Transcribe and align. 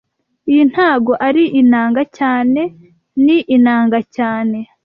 Iyi 0.51 0.63
ntago 0.71 1.11
ari 1.27 1.43
inanga 1.61 2.01
cyane 2.17 2.61
Ni 3.25 3.37
inanga 3.55 3.99
cyane 4.15 4.57